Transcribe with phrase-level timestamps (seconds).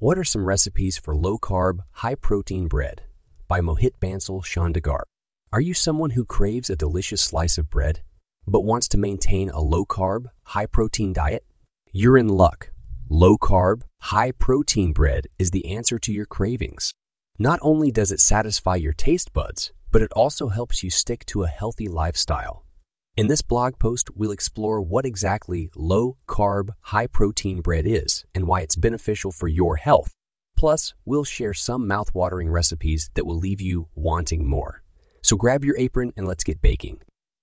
[0.00, 3.02] What are some recipes for low-carb, high-protein bread?
[3.48, 5.02] By Mohit Bansal Chandigarh.
[5.52, 8.00] Are you someone who craves a delicious slice of bread,
[8.46, 11.44] but wants to maintain a low-carb, high-protein diet?
[11.92, 12.72] You're in luck.
[13.10, 16.94] Low-carb, high-protein bread is the answer to your cravings.
[17.38, 21.42] Not only does it satisfy your taste buds, but it also helps you stick to
[21.42, 22.64] a healthy lifestyle.
[23.16, 28.46] In this blog post, we'll explore what exactly low carb, high protein bread is and
[28.46, 30.14] why it's beneficial for your health.
[30.56, 34.82] Plus, we'll share some mouth-watering recipes that will leave you wanting more.
[35.22, 37.02] So grab your apron and let's get baking.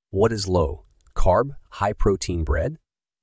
[0.09, 2.77] What is low carb, high protein bread?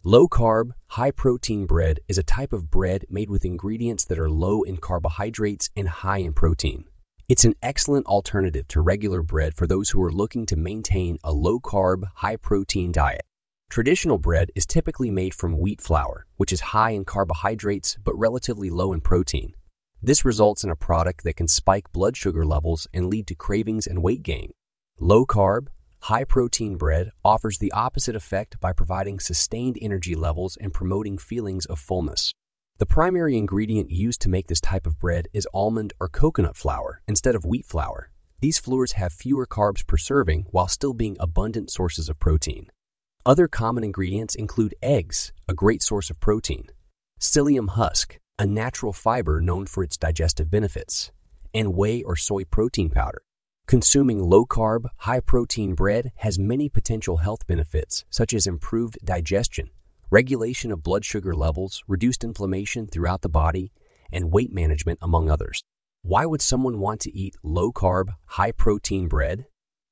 [0.05, 4.31] Low carb, high protein bread is a type of bread made with ingredients that are
[4.31, 6.85] low in carbohydrates and high in protein.
[7.27, 11.33] It's an excellent alternative to regular bread for those who are looking to maintain a
[11.33, 13.23] low carb, high protein diet.
[13.71, 18.69] Traditional bread is typically made from wheat flour, which is high in carbohydrates but relatively
[18.69, 19.55] low in protein.
[20.03, 23.87] This results in a product that can spike blood sugar levels and lead to cravings
[23.87, 24.53] and weight gain.
[25.01, 25.69] Low carb,
[26.01, 31.65] high protein bread offers the opposite effect by providing sustained energy levels and promoting feelings
[31.65, 32.35] of fullness.
[32.79, 37.03] The primary ingredient used to make this type of bread is almond or coconut flour
[37.07, 38.11] instead of wheat flour.
[38.41, 42.73] These flours have fewer carbs per serving while still being abundant sources of protein.
[43.25, 46.67] Other common ingredients include eggs, a great source of protein,
[47.21, 51.13] psyllium husk, a natural fiber known for its digestive benefits,
[51.55, 53.23] and whey or soy protein powder.
[53.69, 59.71] Consuming low carb, high protein bread has many potential health benefits, such as improved digestion,
[60.15, 63.73] regulation of blood sugar levels, reduced inflammation throughout the body,
[64.13, 65.65] and weight management, among others.
[66.03, 69.47] Why would someone want to eat low carb, high protein bread?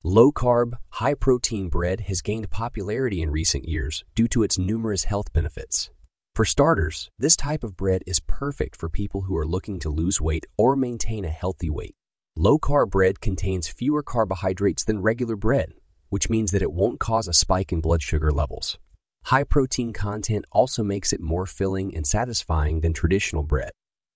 [0.04, 5.02] Low carb, high protein bread has gained popularity in recent years due to its numerous
[5.02, 5.90] health benefits.
[6.36, 10.20] For starters, this type of bread is perfect for people who are looking to lose
[10.20, 11.96] weight or maintain a healthy weight.
[12.36, 15.72] Low carb bread contains fewer carbohydrates than regular bread,
[16.10, 18.78] which means that it won't cause a spike in blood sugar levels.
[19.24, 23.70] High protein content also makes it more filling and satisfying than traditional bread.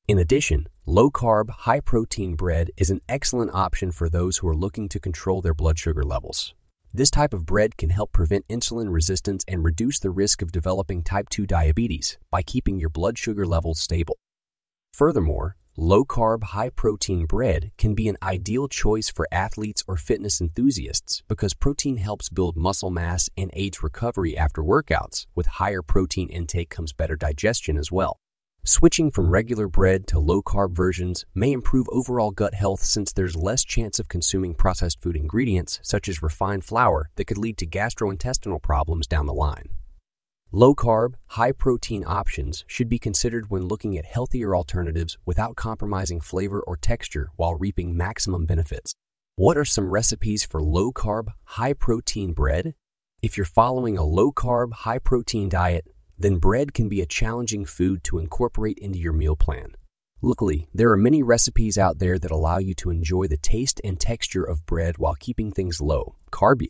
[0.09, 4.57] In addition, low carb, high protein bread is an excellent option for those who are
[4.57, 6.55] looking to control their blood sugar levels.
[6.93, 11.03] This type of bread can help prevent insulin resistance and reduce the risk of developing
[11.03, 14.17] type 2 diabetes by keeping your blood sugar levels stable.
[14.93, 20.41] Furthermore, Low carb, high protein bread can be an ideal choice for athletes or fitness
[20.41, 25.27] enthusiasts because protein helps build muscle mass and aids recovery after workouts.
[25.35, 28.17] With higher protein intake comes better digestion as well.
[28.65, 33.37] Switching from regular bread to low carb versions may improve overall gut health since there's
[33.37, 37.67] less chance of consuming processed food ingredients such as refined flour that could lead to
[37.67, 39.69] gastrointestinal problems down the line.
[40.53, 46.21] Low carb, high protein options should be considered when looking at healthier alternatives without compromising
[46.21, 48.95] flavor or texture while reaping maximum benefits.
[49.35, 52.75] What are some recipes for low carb, high protein bread?
[53.23, 57.65] If you're following a low carb, high protein diet, then bread can be a challenging
[57.65, 59.73] food to incorporate into your meal plan.
[60.23, 63.99] Luckily, there are many recipes out there that allow you to enjoy the taste and
[63.99, 66.15] texture of bread while keeping things low.
[66.31, 66.69] Carby,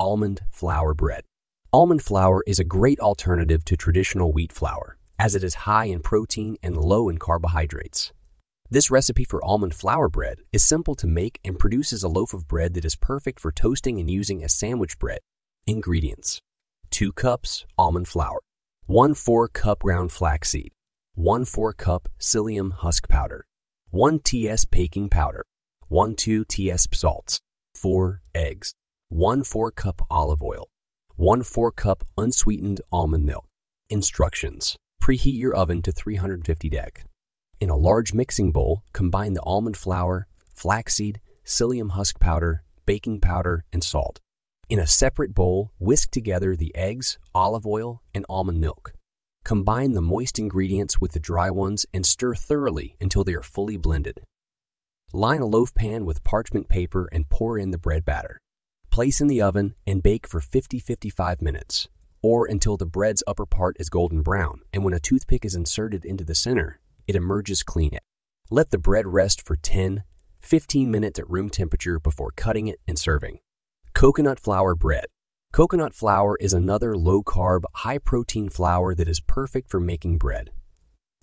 [0.00, 1.24] almond flour bread.
[1.70, 6.00] Almond flour is a great alternative to traditional wheat flour, as it is high in
[6.00, 8.10] protein and low in carbohydrates.
[8.70, 12.48] This recipe for almond flour bread is simple to make and produces a loaf of
[12.48, 15.18] bread that is perfect for toasting and using as sandwich bread.
[15.66, 16.40] Ingredients
[16.88, 18.40] 2 cups almond flour,
[18.86, 20.72] 1 4 cup ground flaxseed,
[21.16, 23.44] 1 4 cup psyllium husk powder,
[23.90, 25.44] 1 TS baking powder,
[25.88, 27.40] 1 2 TS salts,
[27.74, 28.72] 4 eggs,
[29.10, 30.66] 1 4 cup olive oil,
[31.18, 33.44] 1 4 cup unsweetened almond milk.
[33.90, 34.76] Instructions.
[35.02, 37.02] Preheat your oven to 350 deg.
[37.58, 43.64] In a large mixing bowl, combine the almond flour, flaxseed, psyllium husk powder, baking powder,
[43.72, 44.20] and salt.
[44.68, 48.92] In a separate bowl, whisk together the eggs, olive oil, and almond milk.
[49.44, 53.76] Combine the moist ingredients with the dry ones and stir thoroughly until they are fully
[53.76, 54.20] blended.
[55.12, 58.38] Line a loaf pan with parchment paper and pour in the bread batter.
[58.98, 61.86] Place in the oven and bake for 50-55 minutes,
[62.20, 66.04] or until the bread's upper part is golden brown, and when a toothpick is inserted
[66.04, 67.96] into the center, it emerges clean.
[68.50, 70.02] Let the bread rest for 10-15
[70.88, 73.38] minutes at room temperature before cutting it and serving.
[73.94, 75.04] Coconut flour bread.
[75.52, 80.50] Coconut flour is another low-carb, high-protein flour that is perfect for making bread.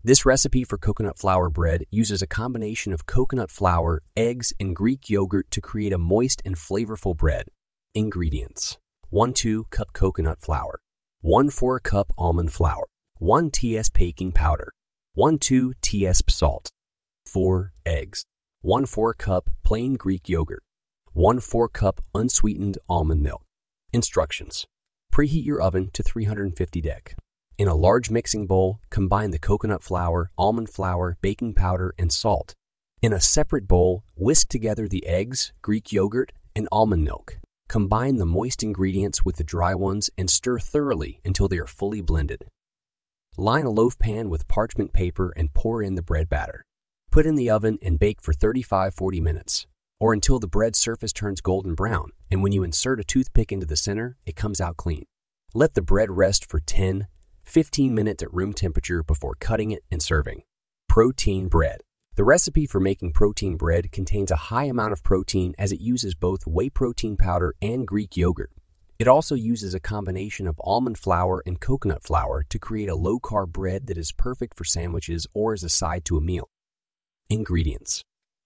[0.02, 5.10] This recipe for coconut flour bread uses a combination of coconut flour, eggs, and Greek
[5.10, 7.48] yogurt to create a moist and flavorful bread.
[7.98, 8.78] Ingredients
[9.08, 10.82] 1 2 cup coconut flour,
[11.22, 12.86] 1 4 cup almond flour,
[13.20, 14.74] 1 TS baking powder,
[15.14, 16.72] 1 2 TS salt,
[17.26, 18.26] 4 eggs,
[18.60, 20.62] 1 4 cup plain Greek yogurt,
[21.14, 23.44] 1 4 cup unsweetened almond milk.
[23.94, 24.66] Instructions.
[25.14, 27.14] Preheat your oven to 350 dec.
[27.58, 32.56] In a large mixing bowl, combine the coconut flour, almond flour, baking powder, and salt.
[33.02, 37.40] In a separate bowl, whisk together the eggs, Greek yogurt, and almond milk.
[37.68, 42.02] Combine the moist ingredients with the dry ones and stir thoroughly until they are fully
[42.02, 42.46] blended.
[43.38, 46.66] Line a loaf pan with parchment paper and pour in the bread batter.
[47.12, 49.68] Put in the oven and bake for 35-40 minutes,
[50.00, 53.66] or until the bread surface turns golden brown, and when you insert a toothpick into
[53.66, 55.06] the center, it comes out clean.
[55.54, 57.08] Let the bread rest for 10,
[57.44, 60.44] 15 minutes at room temperature before cutting it and serving.
[60.88, 61.82] Protein bread.
[62.16, 66.16] The recipe for making protein bread contains a high amount of protein as it uses
[66.16, 68.52] both whey protein powder and Greek yogurt.
[68.98, 73.20] It also uses a combination of almond flour and coconut flour to create a low
[73.20, 76.48] carb bread that is perfect for sandwiches or as a side to a meal.
[77.30, 78.02] Ingredients.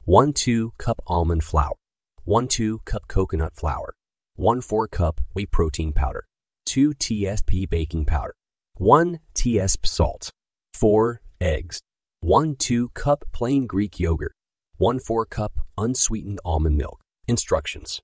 [0.06, 1.76] 1 2 cup almond flour,
[2.24, 3.94] 1 2 cup coconut flour,
[4.34, 6.26] 1 4 cup whey protein powder,
[6.66, 8.34] 2 TSP baking powder,
[8.78, 10.32] 1 TSP salt,
[10.74, 11.82] 4 eggs,
[12.22, 14.34] 1 2 cup plain Greek yogurt,
[14.78, 17.00] 1 4 cup unsweetened almond milk.
[17.28, 18.02] Instructions.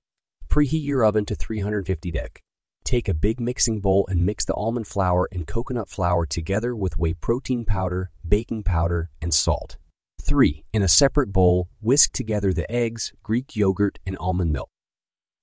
[0.48, 2.38] Preheat your oven to 350 dec.
[2.82, 6.98] Take a big mixing bowl and mix the almond flour and coconut flour together with
[6.98, 9.76] whey protein powder, baking powder, and salt.
[10.22, 10.64] 3.
[10.72, 14.70] In a separate bowl, whisk together the eggs, Greek yogurt, and almond milk.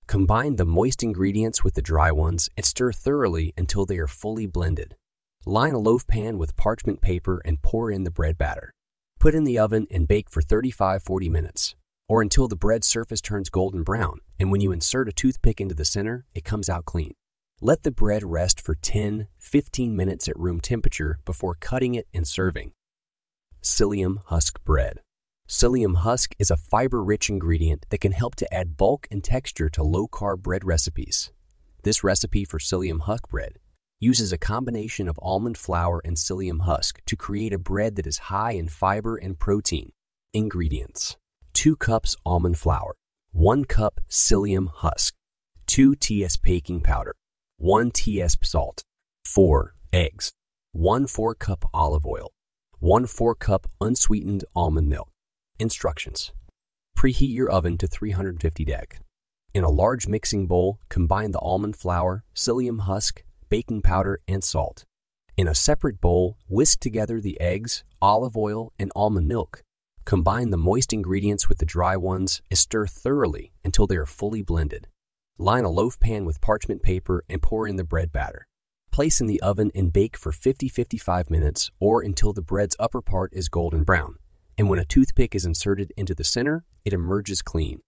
[0.08, 4.48] Combine the moist ingredients with the dry ones and stir thoroughly until they are fully
[4.48, 4.96] blended.
[5.46, 8.72] Line a loaf pan with parchment paper and pour in the bread batter.
[9.20, 11.76] Put in the oven and bake for 35-40 minutes,
[12.08, 15.76] or until the bread surface turns golden brown, and when you insert a toothpick into
[15.76, 17.14] the center, it comes out clean.
[17.60, 19.28] Let the bread rest for 10-15
[19.92, 22.72] minutes at room temperature before cutting it and serving.
[23.62, 25.02] Psyllium husk bread.
[25.50, 29.84] Psyllium husk is a fiber-rich ingredient that can help to add bulk and texture to
[29.84, 31.34] low-carb bread recipes.
[31.84, 33.58] This recipe for psyllium husk bread
[34.04, 38.28] uses a combination of almond flour and psyllium husk to create a bread that is
[38.34, 39.94] high in fiber and protein.
[40.34, 41.16] Ingredients
[41.54, 42.96] 2 cups almond flour,
[43.32, 45.14] 1 cup psyllium husk,
[45.68, 47.16] 2 TS baking powder,
[47.58, 48.84] 1 TS salt,
[49.24, 50.34] 4 eggs,
[50.74, 52.30] 1 4 cup olive oil,
[52.80, 55.10] 1 4 cup unsweetened almond milk.
[55.60, 56.34] Instructions.
[56.98, 59.00] Preheat your oven to 350 dec.
[59.54, 63.24] In a large mixing bowl, combine the almond flour, psyllium husk,
[63.54, 64.84] baking powder, and salt.
[65.38, 69.62] In a separate bowl, whisk together the eggs, olive oil, and almond milk.
[70.06, 74.42] Combine the moist ingredients with the dry ones and stir thoroughly until they are fully
[74.42, 74.88] blended.
[75.38, 78.48] Line a loaf pan with parchment paper and pour in the bread batter.
[78.92, 83.32] Place in the oven and bake for 50-55 minutes or until the bread's upper part
[83.36, 84.16] is golden brown.
[84.58, 87.82] And when a toothpick is inserted into the center, it emerges clean.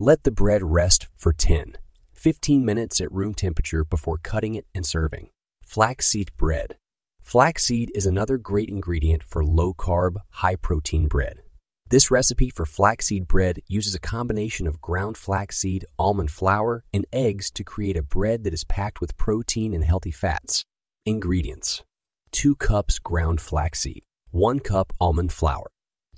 [0.00, 1.76] Let the bread rest for 10,
[2.22, 5.28] 15 minutes at room temperature before cutting it and serving.
[5.64, 6.76] Flaxseed bread.
[7.20, 11.38] Flaxseed is another great ingredient for low-carb, high-protein bread.
[11.90, 17.50] This recipe for flaxseed bread uses a combination of ground flaxseed, almond flour, and eggs
[17.50, 20.64] to create a bread that is packed with protein and healthy fats.
[21.04, 21.82] Ingredients
[22.30, 25.66] 2 cups ground flaxseed, 1 cup almond flour,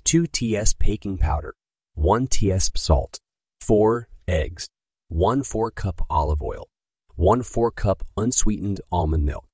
[0.03, 1.55] 2 TS baking powder,
[1.95, 3.17] 1 TS salt,
[3.59, 4.67] 4 eggs,
[5.15, 6.67] 1 4 cup olive oil,
[7.15, 9.45] 1 4 cup unsweetened almond milk.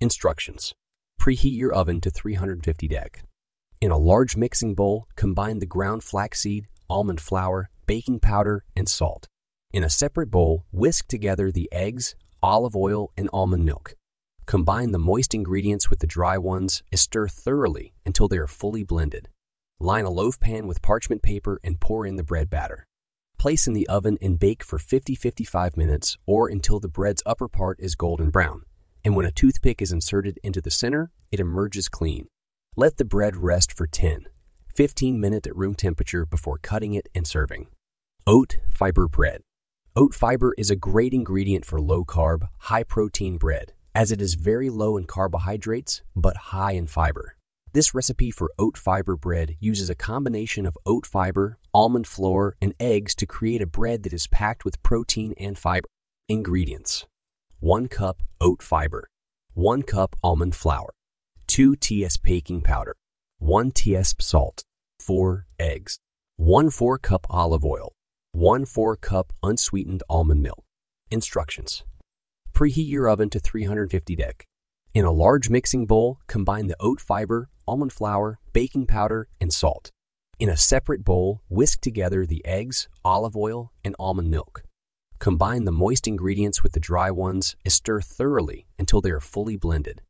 [0.00, 0.72] Instructions
[1.20, 3.16] Preheat your oven to 350 dec.
[3.82, 9.26] In a large mixing bowl, combine the ground flaxseed, almond flour, baking powder, and salt.
[9.74, 13.96] In a separate bowl, whisk together the eggs, olive oil, and almond milk.
[14.46, 18.84] Combine the moist ingredients with the dry ones and stir thoroughly until they are fully
[18.84, 19.28] blended.
[19.78, 22.86] Line a loaf pan with parchment paper and pour in the bread batter.
[23.40, 27.80] Place in the oven and bake for 50-55 minutes or until the bread's upper part
[27.80, 28.64] is golden brown.
[29.02, 32.26] And when a toothpick is inserted into the center, it emerges clean.
[32.76, 34.26] Let the bread rest for 10,
[34.74, 37.68] 15 minutes at room temperature before cutting it and serving.
[38.26, 39.40] Oat fiber bread.
[39.96, 44.34] Oat fiber is a great ingredient for low carb, high protein bread, as it is
[44.34, 47.36] very low in carbohydrates but high in fiber.
[47.72, 52.74] This recipe for oat fiber bread uses a combination of oat fiber, almond flour, and
[52.80, 55.86] eggs to create a bread that is packed with protein and fiber.
[56.28, 57.06] Ingredients
[57.60, 59.08] 1 cup oat fiber,
[59.54, 60.90] 1 cup almond flour,
[61.46, 62.96] 2 TS baking powder,
[63.38, 64.64] 1 TS salt,
[64.98, 66.00] 4 eggs,
[66.38, 67.92] 1 4 cup olive oil,
[68.32, 70.64] 1 4 cup unsweetened almond milk.
[71.12, 71.84] Instructions.
[72.52, 74.42] Preheat your oven to 350 dec.
[74.92, 79.92] In a large mixing bowl, combine the oat fiber, almond flour, baking powder, and salt.
[80.40, 84.64] In a separate bowl, whisk together the eggs, olive oil, and almond milk.
[85.20, 89.56] Combine the moist ingredients with the dry ones and stir thoroughly until they are fully
[89.56, 90.02] blended.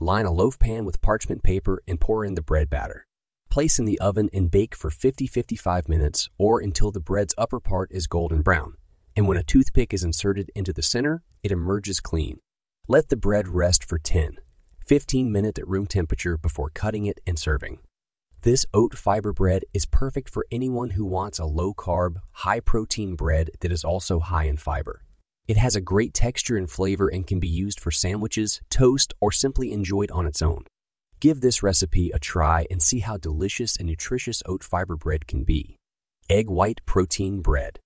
[0.00, 3.06] Line a loaf pan with parchment paper and pour in the bread batter.
[3.50, 7.92] Place in the oven and bake for 50-55 minutes or until the bread's upper part
[7.92, 8.74] is golden brown.
[9.14, 12.40] And when a toothpick is inserted into the center, it emerges clean.
[12.86, 14.36] Let the bread rest for 10,
[14.84, 17.78] 15 minutes at room temperature before cutting it and serving.
[18.42, 23.16] This oat fiber bread is perfect for anyone who wants a low carb, high protein
[23.16, 25.02] bread that is also high in fiber.
[25.48, 29.32] It has a great texture and flavor and can be used for sandwiches, toast, or
[29.32, 30.66] simply enjoyed on its own.
[31.20, 35.42] Give this recipe a try and see how delicious and nutritious oat fiber bread can
[35.42, 35.76] be.
[36.28, 37.80] Egg white protein bread.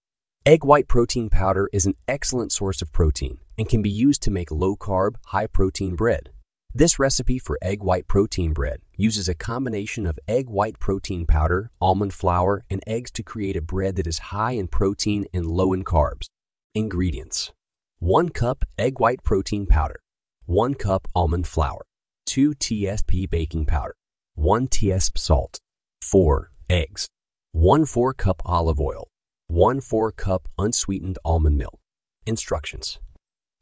[0.48, 4.30] Egg white protein powder is an excellent source of protein and can be used to
[4.30, 6.30] make low carb, high protein bread.
[6.72, 11.70] This recipe for egg white protein bread uses a combination of egg white protein powder,
[11.82, 15.74] almond flour, and eggs to create a bread that is high in protein and low
[15.74, 16.28] in carbs.
[16.74, 17.52] Ingredients.
[17.98, 20.00] 1 cup egg white protein powder,
[20.46, 21.84] 1 cup almond flour,
[22.24, 23.96] 2 TSP baking powder,
[24.34, 25.58] 1 TSP salt,
[26.00, 27.06] 4 eggs,
[27.52, 29.08] 1 4 cup olive oil,
[29.50, 31.80] 1 4 cup unsweetened almond milk.
[32.26, 33.00] Instructions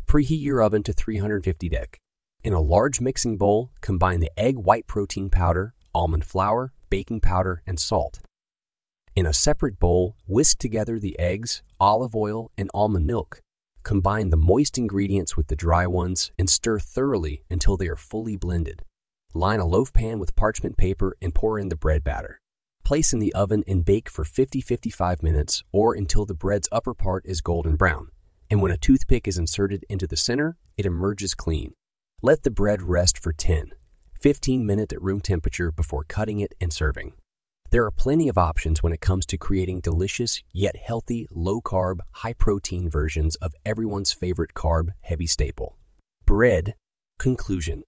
[0.09, 1.97] Preheat your oven to 350 deg.
[2.43, 7.63] In a large mixing bowl, combine the egg white protein powder, almond flour, baking powder,
[7.69, 8.19] and salt.
[9.15, 13.41] In a separate bowl, whisk together the eggs, olive oil, and almond milk.
[13.85, 18.37] Combine the moist ingredients with the dry ones and stir thoroughly until they are fully
[18.37, 18.83] blended.
[19.35, 22.41] Line a loaf pan with parchment paper and pour in the bread batter.
[22.87, 27.27] Place in the oven and bake for 50-55 minutes or until the bread's upper part
[27.27, 28.13] is golden brown.
[28.49, 31.73] And when a toothpick is inserted into the center, it emerges clean.
[32.23, 33.73] Let the bread rest for 10,
[34.21, 37.15] 15 minutes at room temperature before cutting it and serving.
[37.73, 41.99] There are plenty of options when it comes to creating delicious yet healthy, low carb,
[42.13, 45.77] high protein versions of everyone's favorite carb heavy staple.
[46.25, 46.77] Bread.
[47.19, 47.83] Conclusion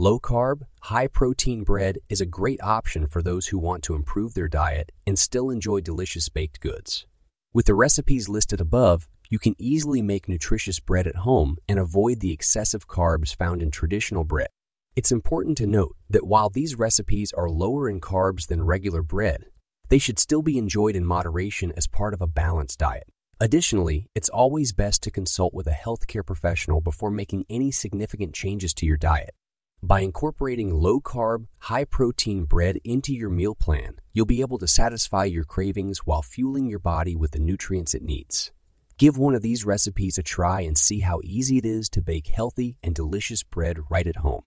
[0.00, 4.32] Low carb, high protein bread is a great option for those who want to improve
[4.32, 7.04] their diet and still enjoy delicious baked goods.
[7.52, 12.20] With the recipes listed above, you can easily make nutritious bread at home and avoid
[12.20, 14.48] the excessive carbs found in traditional bread.
[14.96, 19.44] It's important to note that while these recipes are lower in carbs than regular bread,
[19.90, 23.08] they should still be enjoyed in moderation as part of a balanced diet.
[23.38, 28.72] Additionally, it's always best to consult with a healthcare professional before making any significant changes
[28.72, 29.34] to your diet.
[29.82, 34.68] By incorporating low carb, high protein bread into your meal plan, you'll be able to
[34.68, 38.52] satisfy your cravings while fueling your body with the nutrients it needs.
[38.98, 42.26] Give one of these recipes a try and see how easy it is to bake
[42.26, 44.42] healthy and delicious bread right at home.